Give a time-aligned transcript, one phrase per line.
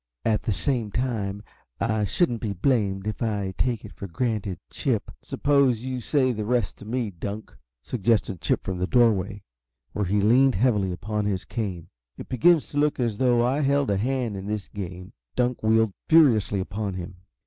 [0.25, 1.43] At the same time
[1.79, 6.43] I shouldn't be blamed if I take it for granted Chip" "Suppose you say the
[6.43, 9.43] rest to me, Dunk," suggested Chip from the doorway,
[9.93, 11.87] where he leaned heavily upon his cane.
[12.17, 15.93] "It begins to look as though I held a hand in this game." Dunk wheeled
[16.09, 17.17] furiously upon him.